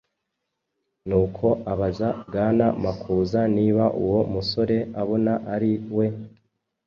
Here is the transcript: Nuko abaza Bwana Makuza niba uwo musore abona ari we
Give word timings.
Nuko 1.07 1.47
abaza 1.71 2.09
Bwana 2.27 2.65
Makuza 2.83 3.39
niba 3.55 3.85
uwo 4.03 4.19
musore 4.33 4.77
abona 5.01 5.33
ari 5.53 5.71
we 5.95 6.05